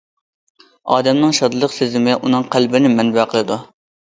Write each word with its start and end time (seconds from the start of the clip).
ئادەمنىڭ 0.95 1.35
شادلىق 1.39 1.75
سېزىمى 1.75 2.17
ئۇنىڭ 2.17 2.47
قەلبىنى 2.57 2.93
مەنبە 2.97 3.29
قىلىدۇ. 3.37 3.61